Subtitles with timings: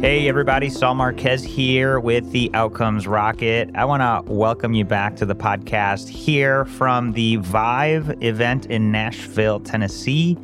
[0.00, 3.68] Hey, everybody, Saul Marquez here with the Outcomes Rocket.
[3.74, 8.92] I want to welcome you back to the podcast here from the Vive event in
[8.92, 10.38] Nashville, Tennessee.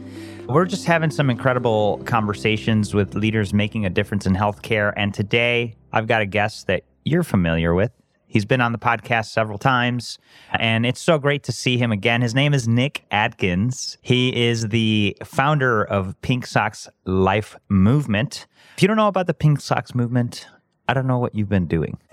[0.48, 4.93] We're just having some incredible conversations with leaders making a difference in healthcare.
[4.96, 7.93] And today, I've got a guest that you're familiar with.
[8.35, 10.19] He's been on the podcast several times,
[10.59, 12.21] and it's so great to see him again.
[12.21, 13.96] His name is Nick Adkins.
[14.03, 18.48] He is the founder of Pink Socks Life Movement.
[18.77, 20.48] If you don't know about the Pink Socks Movement,
[20.89, 21.97] I don't know what you've been doing.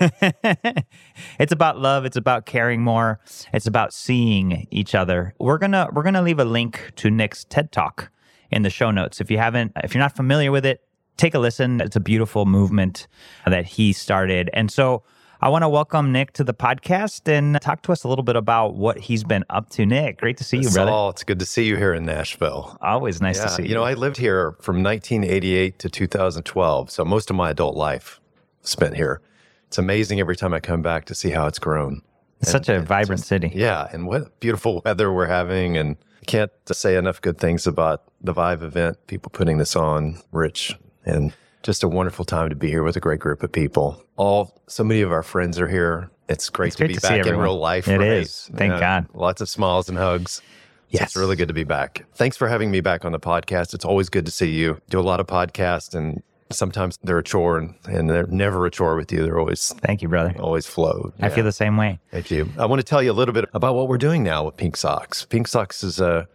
[1.39, 3.20] it's about love, it's about caring more,
[3.51, 5.34] it's about seeing each other.
[5.40, 8.12] We're going to we're going to leave a link to Nick's TED Talk
[8.51, 9.21] in the show notes.
[9.21, 10.81] If you haven't if you're not familiar with it,
[11.17, 11.81] take a listen.
[11.81, 13.07] It's a beautiful movement
[13.48, 14.51] that he started.
[14.53, 15.01] And so
[15.43, 18.35] I want to welcome Nick to the podcast and talk to us a little bit
[18.35, 19.87] about what he's been up to.
[19.87, 21.09] Nick, great to see you, brother.
[21.09, 22.77] It's good to see you here in Nashville.
[22.79, 23.69] Always nice yeah, to see you.
[23.69, 28.21] You know, I lived here from 1988 to 2012, so most of my adult life
[28.61, 29.20] spent here.
[29.65, 32.03] It's amazing every time I come back to see how it's grown.
[32.39, 33.51] It's and, such a vibrant just, city.
[33.51, 38.03] Yeah, and what beautiful weather we're having, and I can't say enough good things about
[38.21, 39.07] the Vive event.
[39.07, 41.33] People putting this on, Rich, and
[41.63, 44.04] just a wonderful time to be here with a great group of people.
[44.15, 46.09] All so many of our friends are here.
[46.27, 47.87] It's great, it's to great be to back in real life.
[47.87, 48.07] It right?
[48.07, 48.49] is.
[48.55, 49.07] Thank God.
[49.13, 50.41] Lots of smiles and hugs.
[50.89, 50.99] Yes.
[50.99, 52.05] So it's really good to be back.
[52.13, 53.73] Thanks for having me back on the podcast.
[53.73, 54.82] It's always good to see you.
[54.89, 58.71] Do a lot of podcasts and sometimes they're a chore and, and they're never a
[58.71, 59.23] chore with you.
[59.23, 60.35] They're always Thank you, brother.
[60.39, 61.13] Always flow.
[61.21, 61.99] I feel the same way.
[62.12, 62.49] Thank you.
[62.57, 64.75] I want to tell you a little bit about what we're doing now with Pink
[64.75, 65.25] Socks.
[65.25, 66.25] Pink Socks is a uh,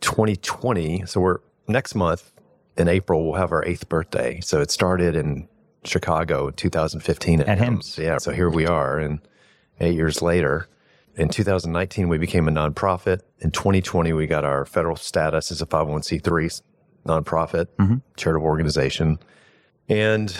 [0.00, 1.06] 2020.
[1.06, 2.32] So we're next month
[2.80, 4.40] in April, we'll have our eighth birthday.
[4.40, 5.46] So it started in
[5.84, 7.98] Chicago in 2015 at, at.
[7.98, 8.18] Yeah.
[8.18, 8.98] So here we are.
[8.98, 9.20] And
[9.80, 10.68] eight years later,
[11.16, 13.20] in 2019, we became a nonprofit.
[13.40, 16.62] In 2020, we got our federal status as a 501c3
[17.06, 17.96] nonprofit mm-hmm.
[18.16, 19.18] charitable organization.
[19.88, 20.34] And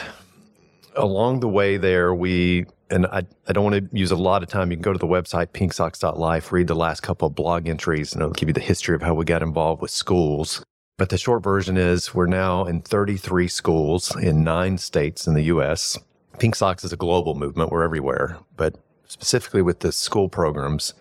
[0.97, 4.49] along the way there, we, and I, I don't want to use a lot of
[4.49, 4.71] time.
[4.71, 8.23] You can go to the website, pinksocks.life, read the last couple of blog entries, and
[8.23, 10.65] it'll give you the history of how we got involved with schools.
[11.01, 15.45] But the short version is we're now in 33 schools in nine states in the
[15.45, 15.97] US.
[16.39, 18.37] Pink Socks is a global movement, we're everywhere.
[18.59, 18.75] But
[19.07, 20.93] specifically with the school programs,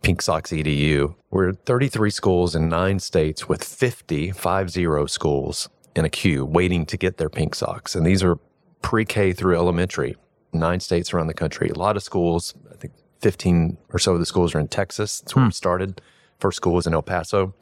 [0.00, 6.08] Pink Socks EDU, we're 33 schools in nine states with 50, 50 schools in a
[6.08, 7.94] queue waiting to get their Pink Socks.
[7.94, 8.38] And these are
[8.80, 10.16] pre K through elementary,
[10.54, 11.68] nine states around the country.
[11.68, 15.20] A lot of schools, I think 15 or so of the schools are in Texas.
[15.20, 15.48] That's where hmm.
[15.48, 16.00] we started.
[16.40, 17.52] First school was in El Paso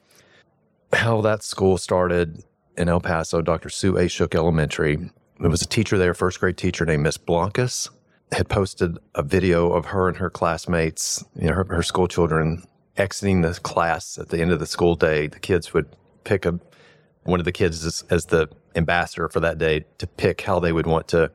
[0.93, 2.43] how that school started
[2.77, 3.69] in El Paso, Dr.
[3.69, 4.09] Sue A.
[4.09, 4.97] Shook Elementary.
[5.41, 7.91] There was a teacher there, first grade teacher named Miss Blancas,
[8.33, 12.63] had posted a video of her and her classmates, you know, her, her school children
[12.97, 15.27] exiting the class at the end of the school day.
[15.27, 15.87] The kids would
[16.25, 16.59] pick a
[17.25, 20.73] one of the kids as, as the ambassador for that day to pick how they
[20.73, 21.31] would want to.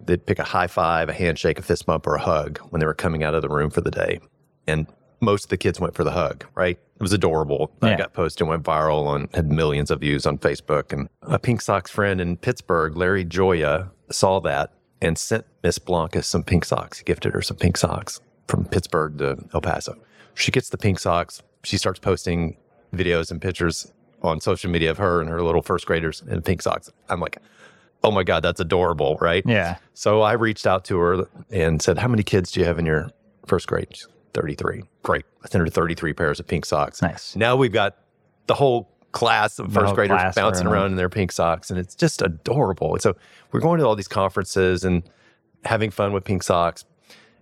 [0.00, 2.86] They'd pick a high five, a handshake, a fist bump, or a hug when they
[2.86, 4.20] were coming out of the room for the day.
[4.66, 4.86] And
[5.22, 6.78] most of the kids went for the hug, right?
[6.96, 7.72] It was adorable.
[7.82, 7.90] Yeah.
[7.90, 10.92] I got posted, went viral, and had millions of views on Facebook.
[10.92, 16.22] And a Pink Socks friend in Pittsburgh, Larry Joya, saw that and sent Miss Blanca
[16.22, 16.98] some pink socks.
[16.98, 19.96] He gifted her some pink socks from Pittsburgh to El Paso.
[20.34, 21.42] She gets the pink socks.
[21.64, 22.56] She starts posting
[22.94, 23.90] videos and pictures
[24.22, 26.90] on social media of her and her little first graders in pink socks.
[27.08, 27.38] I'm like,
[28.04, 29.42] oh my God, that's adorable, right?
[29.46, 29.76] Yeah.
[29.94, 32.86] So I reached out to her and said, How many kids do you have in
[32.86, 33.10] your
[33.46, 33.98] first grade?
[34.34, 34.82] 33.
[35.02, 35.24] Great.
[35.44, 37.02] I sent her 33 pairs of pink socks.
[37.02, 37.36] Nice.
[37.36, 37.96] Now we've got
[38.46, 42.22] the whole class of first graders bouncing around in their pink socks, and it's just
[42.22, 42.94] adorable.
[42.94, 43.14] And so
[43.52, 45.02] we're going to all these conferences and
[45.64, 46.84] having fun with pink socks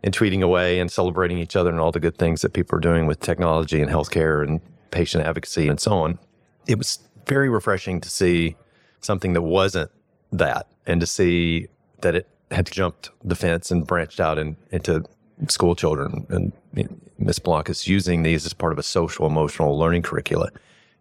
[0.03, 2.81] and tweeting away and celebrating each other and all the good things that people are
[2.81, 6.19] doing with technology and healthcare and patient advocacy and so on.
[6.67, 8.57] It was very refreshing to see
[9.01, 9.91] something that wasn't
[10.33, 11.69] that and to see
[12.01, 15.05] that it had jumped the fence and branched out in, into
[15.49, 16.27] school children.
[16.31, 16.53] And
[17.19, 20.51] Miss Block is using these as part of a social emotional learning curricula,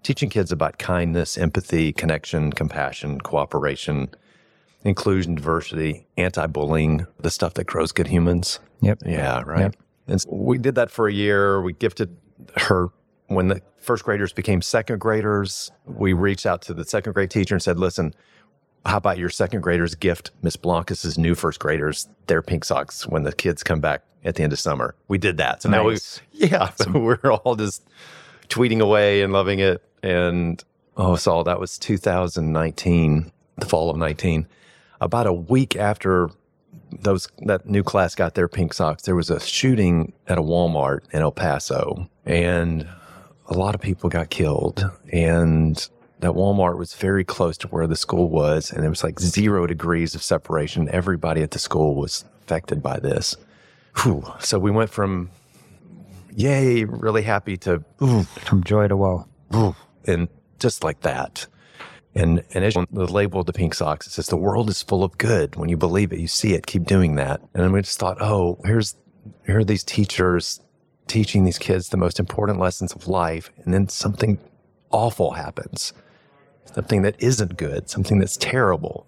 [0.03, 4.09] teaching kids about kindness, empathy, connection, compassion, cooperation,
[4.83, 8.59] inclusion, diversity, anti bullying, the stuff that grows good humans.
[8.81, 8.99] Yep.
[9.05, 9.61] Yeah, right.
[9.61, 9.75] Yep.
[10.07, 11.61] And so we did that for a year.
[11.61, 12.15] We gifted
[12.57, 12.89] her
[13.27, 15.71] when the first graders became second graders.
[15.85, 18.13] We reached out to the second grade teacher and said, listen,
[18.85, 23.23] how about your second graders gift Miss Blancas's new first graders their pink socks when
[23.23, 24.95] the kids come back at the end of summer?
[25.07, 25.61] We did that.
[25.61, 26.21] So nice.
[26.33, 27.83] now we, yeah, we're all just
[28.49, 29.83] tweeting away and loving it.
[30.01, 30.63] And
[30.97, 34.47] oh, Saul, that was 2019, the fall of 19.
[35.01, 36.29] About a week after
[36.91, 41.01] those that new class got their pink socks, there was a shooting at a Walmart
[41.11, 42.87] in El Paso, and
[43.47, 44.89] a lot of people got killed.
[45.11, 45.87] And
[46.19, 49.65] that Walmart was very close to where the school was, and it was like zero
[49.67, 50.89] degrees of separation.
[50.89, 53.35] Everybody at the school was affected by this.
[54.03, 54.25] Whew.
[54.39, 55.29] So we went from
[56.35, 59.27] yay, really happy to ooh, From joy to woe.
[59.55, 59.75] ooh,
[60.05, 60.27] and
[60.59, 61.47] just like that.
[62.15, 65.03] And and as the label of the pink socks, it says the world is full
[65.03, 65.55] of good.
[65.55, 66.65] When you believe it, you see it.
[66.65, 67.39] Keep doing that.
[67.53, 68.95] And then we just thought, oh, here's
[69.45, 70.59] here are these teachers
[71.07, 74.39] teaching these kids the most important lessons of life, and then something
[74.91, 75.93] awful happens,
[76.73, 79.07] something that isn't good, something that's terrible.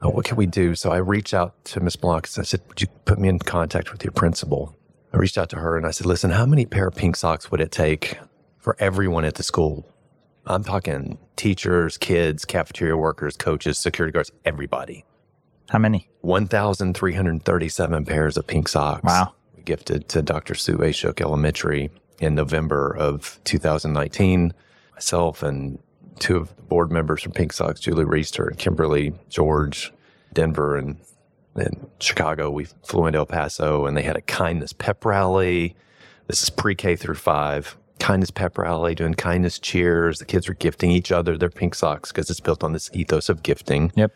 [0.00, 0.74] Oh, what can we do?
[0.74, 3.38] So I reached out to Miss Blanc and I said, Would you put me in
[3.38, 4.76] contact with your principal?
[5.12, 7.50] I reached out to her and I said, Listen, how many pair of pink socks
[7.50, 8.18] would it take
[8.58, 9.88] for everyone at the school?
[10.46, 15.04] I'm talking teachers, kids, cafeteria workers, coaches, security guards, everybody.
[15.68, 16.08] How many?
[16.22, 19.04] 1,337 pairs of pink socks.
[19.04, 19.34] Wow.
[19.54, 20.54] We gifted to Dr.
[20.54, 20.92] Sue A.
[20.92, 21.90] Shook Elementary
[22.20, 24.54] in November of 2019.
[24.94, 25.78] Myself and
[26.18, 29.92] two of the board members from Pink Socks, Julie Reister and Kimberly George,
[30.32, 30.96] Denver and,
[31.54, 32.50] and Chicago.
[32.50, 35.74] We flew into El Paso and they had a kindness pep rally.
[36.26, 37.76] This is pre K through five.
[37.98, 40.18] Kindness pep rally, doing kindness cheers.
[40.20, 43.28] The kids were gifting each other their pink socks because it's built on this ethos
[43.28, 43.90] of gifting.
[43.96, 44.12] Yep.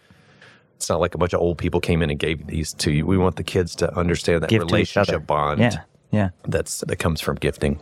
[0.76, 3.06] It's not like a bunch of old people came in and gave these to you.
[3.06, 5.12] We want the kids to understand that Give to each other.
[5.12, 5.80] relationship bond Yeah.
[6.10, 6.30] Yeah.
[6.46, 7.80] that's that comes from gifting.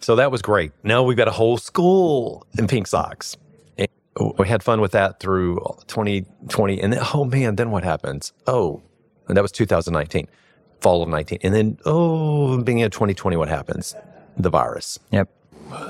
[0.00, 0.72] So that was great.
[0.82, 3.36] Now we've got a whole school in pink socks.
[3.76, 3.88] And
[4.38, 6.80] we had fun with that through 2020.
[6.80, 8.32] And then, oh man, then what happens?
[8.46, 8.82] Oh,
[9.28, 10.26] and that was 2019,
[10.80, 11.38] fall of 19.
[11.42, 13.94] And then, oh, beginning of 2020, what happens?
[14.36, 14.98] The virus.
[15.10, 15.28] Yep.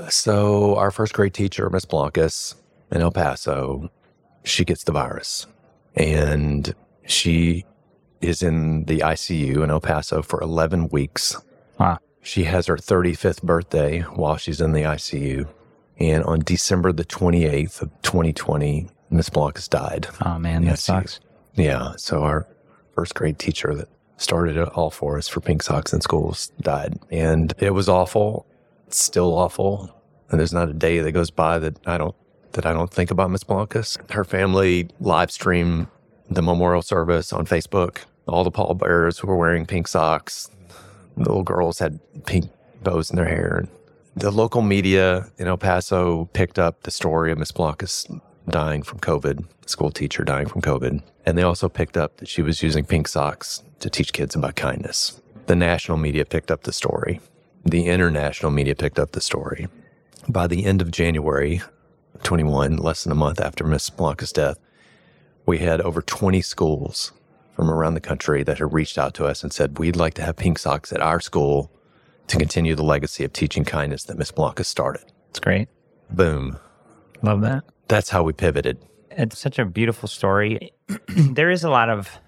[0.09, 2.57] So our first grade teacher, Miss Blancas
[2.91, 3.91] in El Paso,
[4.45, 5.47] she gets the virus
[5.95, 6.75] and
[7.07, 7.65] she
[8.21, 11.37] is in the ICU in El Paso for 11 weeks.
[11.79, 11.99] Wow.
[12.23, 15.49] She has her 35th birthday while she's in the ICU.
[15.99, 20.07] And on December the 28th of 2020, Miss Blancas died.
[20.25, 21.21] Oh man, that you- sucks.
[21.55, 21.93] Yeah.
[21.97, 22.47] So our
[22.95, 26.99] first grade teacher that started it all for us for Pink Socks in schools died.
[27.11, 28.47] And it was awful.
[28.87, 29.91] It's still awful.
[30.31, 32.15] And there's not a day that goes by that I don't
[32.53, 33.99] that I don't think about Miss Blancas.
[34.11, 35.89] Her family live stream
[36.31, 37.99] the memorial service on Facebook.
[38.27, 40.51] All the pallbearers who were wearing pink socks.
[41.19, 42.49] The little girls had pink
[42.85, 43.67] bows in their hair.
[44.15, 48.07] The local media in El Paso picked up the story of Miss Blancas
[48.49, 51.03] dying from COVID, school teacher dying from COVID.
[51.27, 54.55] And they also picked up that she was using pink socks to teach kids about
[54.55, 55.21] kindness.
[55.47, 57.21] The national media picked up the story.
[57.65, 59.67] The international media picked up the story.
[60.29, 61.63] By the end of January
[62.23, 64.59] 21, less than a month after Miss Blanca's death,
[65.47, 67.13] we had over 20 schools
[67.59, 70.23] from around the country that had reached out to us and said, We'd like to
[70.23, 71.73] have pink socks at our school
[72.29, 75.13] to continue the legacy of teaching kindness that Miss Blanca started.
[75.31, 75.69] It's great.
[76.09, 76.57] Boom.
[77.21, 77.65] Love that.
[77.89, 78.79] That's how we pivoted.
[79.11, 80.73] It's such a beautiful story.
[81.09, 82.21] there is a lot of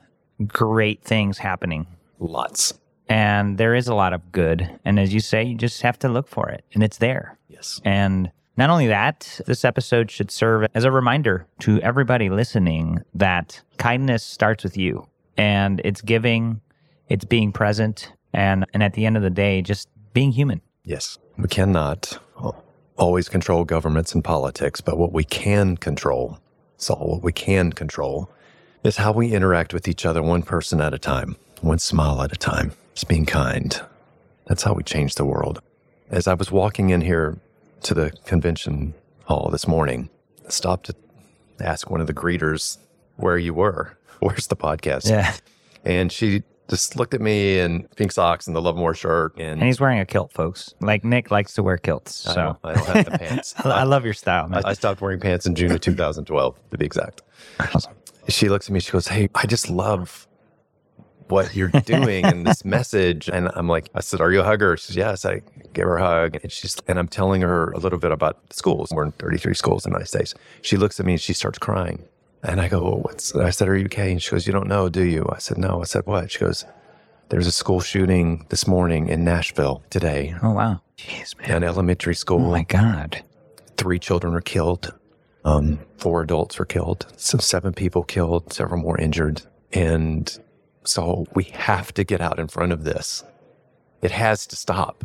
[0.49, 1.87] great things happening
[2.19, 2.75] Lots.
[3.09, 4.69] and there is a lot of good.
[4.85, 7.39] And as you say, you just have to look for it and it's there.
[7.47, 7.81] Yes.
[7.85, 13.63] And not only that, this episode should serve as a reminder to everybody listening that
[13.79, 15.07] kindness starts with you
[15.41, 16.61] and it's giving,
[17.09, 20.61] it's being present, and, and at the end of the day, just being human.
[20.85, 21.19] Yes.
[21.39, 22.19] We cannot
[22.99, 26.39] always control governments and politics, but what we can control,
[26.77, 28.31] Saul, what we can control
[28.85, 32.33] is how we interact with each other one person at a time, one smile at
[32.33, 33.81] a time, just being kind.
[34.45, 35.63] That's how we change the world.
[36.11, 37.39] As I was walking in here
[37.85, 38.93] to the convention
[39.25, 40.11] hall this morning,
[40.47, 40.95] I stopped to
[41.61, 42.77] ask one of the greeters
[43.17, 43.97] where you were.
[44.21, 45.09] Where's the podcast?
[45.09, 45.35] Yeah.
[45.85, 49.35] And she just looked at me in pink socks and the Love More shirt.
[49.37, 50.75] And, And he's wearing a kilt, folks.
[50.81, 52.27] Like Nick likes to wear kilts.
[52.29, 53.55] I So don't, I don't have the pants.
[53.65, 54.63] I love your style, man.
[54.65, 57.23] I, I stopped wearing pants in June of 2012, to be exact.
[57.59, 57.95] Awesome.
[58.29, 60.29] She looks at me, she goes, Hey, I just love
[61.29, 63.29] what you're doing and this message.
[63.33, 64.77] And I'm like, I said, Are you a hugger?
[64.77, 65.25] She says, Yes.
[65.25, 65.41] I
[65.73, 66.37] gave her a hug.
[66.43, 68.91] And she's, and I'm telling her a little bit about schools.
[68.93, 70.35] We're in 33 schools in the United States.
[70.63, 72.05] She looks at me and she starts crying.
[72.43, 74.13] And I go, well, What's, I said, Are you okay?
[74.13, 75.27] And she goes, You don't know, do you?
[75.31, 75.81] I said, No.
[75.81, 76.31] I said, What?
[76.31, 76.65] She goes,
[77.29, 80.81] There's a school shooting this morning in Nashville today, Oh, wow.
[80.97, 81.51] Jeez, man.
[81.59, 82.45] an elementary school.
[82.47, 83.23] Oh, my God.
[83.77, 84.95] three children were killed.
[85.45, 87.07] Um, four adults were killed.
[87.17, 89.43] So seven people killed, several more injured.
[89.73, 90.39] And
[90.85, 93.25] so we have to get out in front of this.
[94.03, 95.05] It has to stop.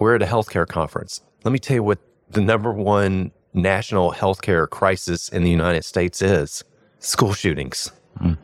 [0.00, 1.22] We're at a healthcare conference.
[1.44, 1.98] Let me tell you what
[2.30, 6.64] the number one national healthcare crisis in the United States is
[6.98, 7.90] school shootings.
[8.18, 8.34] Hmm.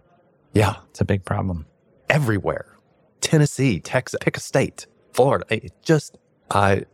[0.52, 1.66] Yeah, It's a big problem.
[2.08, 2.66] everywhere.
[3.20, 5.44] Tennessee, Texas, pick a state, Florida.
[5.48, 6.16] It just,
[6.50, 6.84] I,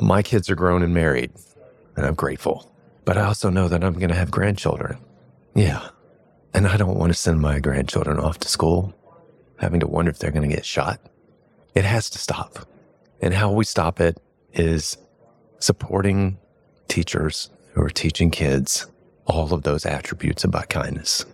[0.00, 1.30] my kids are grown and married,
[1.96, 2.70] and I'm grateful.
[3.04, 4.98] but I also know that I'm going to have grandchildren.
[5.54, 5.88] Yeah.
[6.52, 8.92] And I don't want to send my grandchildren off to school
[9.58, 11.00] having to wonder if they're going to get shot.
[11.74, 12.68] It has to stop.
[13.22, 14.18] And how we stop it
[14.52, 14.98] is
[15.60, 16.38] supporting
[16.88, 18.86] teachers who are teaching kids
[19.26, 21.26] all of those attributes about kindness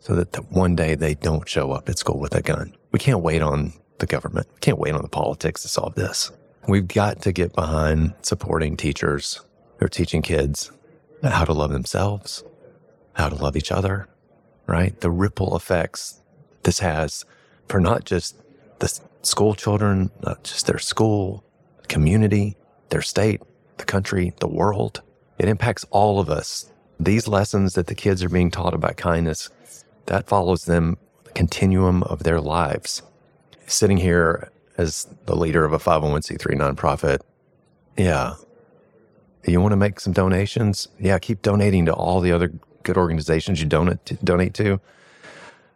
[0.00, 2.74] so that one day they don't show up at school with a gun.
[2.92, 4.46] We can't wait on the government.
[4.54, 6.30] We can't wait on the politics to solve this.
[6.68, 9.40] We've got to get behind supporting teachers
[9.78, 10.70] who are teaching kids
[11.22, 12.44] how to love themselves,
[13.14, 14.08] how to love each other,
[14.66, 14.98] right?
[15.00, 16.20] The ripple effects
[16.62, 17.24] this has
[17.68, 18.36] for not just
[18.78, 21.44] the school children, not just their school,
[21.88, 22.56] community,
[22.90, 23.42] their state,
[23.78, 25.02] the country, the world.
[25.38, 26.70] It impacts all of us.
[26.98, 29.50] These lessons that the kids are being taught about kindness,
[30.06, 33.02] that follows them the continuum of their lives.
[33.66, 37.20] Sitting here as the leader of a 501c3 nonprofit,
[37.96, 38.34] yeah.
[39.46, 40.88] You want to make some donations?
[40.98, 42.52] Yeah, keep donating to all the other
[42.82, 44.80] good organizations you donate to, donate to.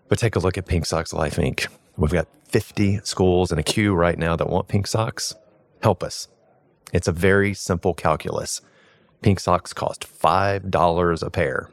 [0.08, 1.68] But take a look at Pink Socks Life Inc.
[1.96, 5.34] We've got 50 schools in a queue right now that want pink socks.
[5.82, 6.28] Help us.
[6.92, 8.60] It's a very simple calculus.
[9.22, 11.70] Pink socks cost $5 a pair.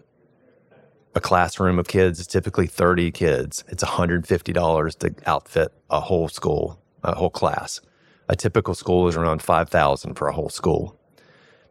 [1.15, 3.63] A classroom of kids is typically 30 kids.
[3.69, 7.81] It's $150 to outfit a whole school, a whole class.
[8.29, 11.00] A typical school is around 5000 for a whole school.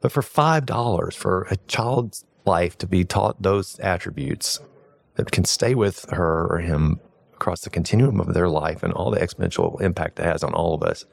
[0.00, 4.60] But for $5 for a child's life to be taught those attributes
[5.14, 7.00] that can stay with her or him
[7.34, 10.74] across the continuum of their life and all the exponential impact it has on all
[10.74, 11.04] of us.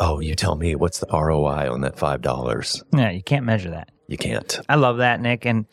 [0.00, 2.82] Oh, you tell me what's the ROI on that five dollars?
[2.92, 3.90] Yeah, you can't measure that.
[4.08, 4.60] You can't.
[4.68, 5.46] I love that, Nick.
[5.46, 5.66] And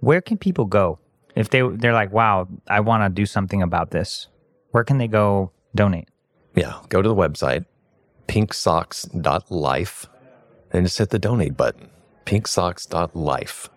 [0.00, 0.98] where can people go
[1.34, 4.28] if they they're like, wow, I want to do something about this?
[4.70, 6.08] Where can they go donate?
[6.54, 7.64] Yeah, go to the website
[8.28, 10.06] pinksocks.life
[10.72, 11.88] and just hit the donate button.
[12.24, 13.70] Pinksocks.life.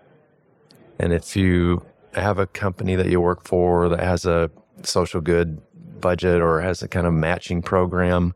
[0.97, 4.49] And if you have a company that you work for that has a
[4.83, 5.61] social good
[5.99, 8.33] budget or has a kind of matching program.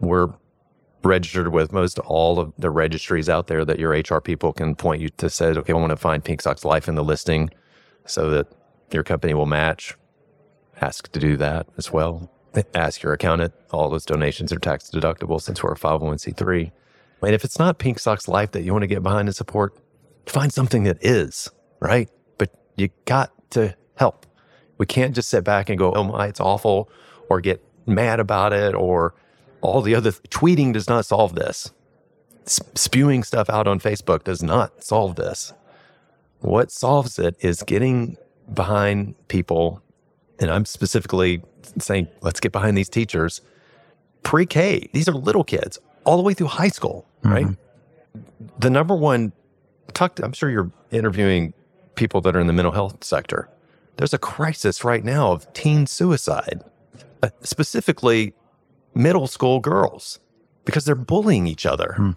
[0.00, 0.28] We're
[1.04, 5.00] registered with most all of the registries out there that your HR people can point
[5.00, 7.50] you to say, okay, I want to find Pink Socks Life in the listing
[8.06, 8.46] so that
[8.92, 9.96] your company will match.
[10.80, 12.30] Ask to do that as well.
[12.74, 13.54] Ask your accountant.
[13.70, 16.70] All those donations are tax deductible since we're a 501c3.
[17.22, 19.78] And if it's not Pink Socks Life that you want to get behind and support,
[20.26, 22.10] find something that is, right?
[22.36, 24.26] But you got to help.
[24.78, 26.90] We can't just sit back and go, oh my, it's awful,
[27.30, 29.14] or get mad about it, or
[29.62, 31.70] all the other tweeting does not solve this.
[32.44, 35.52] spewing stuff out on Facebook does not solve this.
[36.40, 38.16] What solves it is getting
[38.52, 39.80] behind people,
[40.40, 41.42] and I'm specifically
[41.78, 43.40] saying, let's get behind these teachers.
[44.24, 47.32] Pre K, these are little kids, all the way through high school, mm-hmm.
[47.32, 47.56] right?
[48.58, 49.32] The number one,
[49.94, 51.54] talk to, I'm sure you're interviewing
[51.94, 53.48] people that are in the mental health sector
[53.96, 56.62] there's a crisis right now of teen suicide,
[57.22, 58.34] uh, specifically
[58.94, 60.20] middle school girls,
[60.64, 61.94] because they're bullying each other.
[61.96, 62.10] Hmm.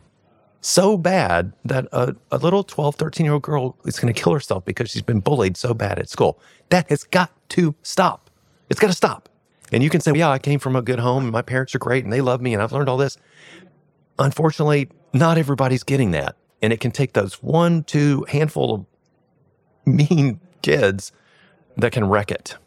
[0.61, 4.33] So bad that a, a little 12, 13 year old girl is going to kill
[4.33, 6.39] herself because she's been bullied so bad at school.
[6.69, 8.31] That has got to stop.
[8.69, 9.29] It's got to stop.
[9.71, 11.79] And you can say, yeah, I came from a good home and my parents are
[11.79, 13.17] great and they love me and I've learned all this.
[14.17, 16.35] Unfortunately, not everybody's getting that.
[16.61, 18.85] And it can take those one, two handful of
[19.85, 21.11] mean kids
[21.77, 22.57] that can wreck it.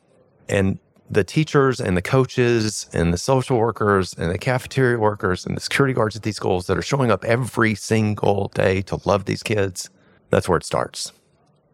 [0.49, 0.79] And
[1.11, 5.61] the teachers and the coaches and the social workers and the cafeteria workers and the
[5.61, 9.43] security guards at these schools that are showing up every single day to love these
[9.43, 9.91] kids,
[10.31, 11.13] that's where it starts.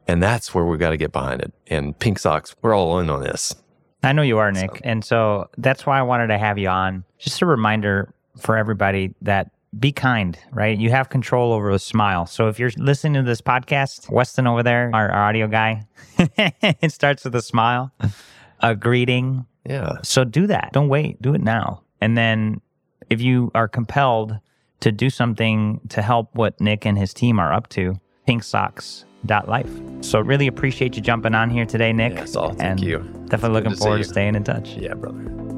[0.06, 1.52] And that's where we've got to get behind it.
[1.66, 3.54] And Pink Socks, we're all in on this.
[4.02, 4.70] I know you are, Nick.
[4.70, 4.80] So.
[4.84, 7.04] And so that's why I wanted to have you on.
[7.18, 10.78] Just a reminder for everybody that be kind, right?
[10.78, 12.26] You have control over a smile.
[12.26, 15.86] So if you're listening to this podcast, Weston over there, our, our audio guy,
[16.18, 17.92] it starts with a smile,
[18.64, 19.46] a greeting.
[19.64, 19.98] Yeah.
[20.02, 20.70] So do that.
[20.72, 21.20] Don't wait.
[21.22, 21.82] Do it now.
[22.00, 22.60] And then
[23.10, 24.38] if you are compelled
[24.80, 27.94] to do something to help what Nick and his team are up to,
[28.26, 29.04] pink socks
[29.46, 29.70] life.
[30.00, 32.14] So really appreciate you jumping on here today, Nick.
[32.14, 32.98] Yes, all, thank and you.
[33.26, 34.70] Definitely looking forward to staying in touch.
[34.70, 35.53] Yeah, brother.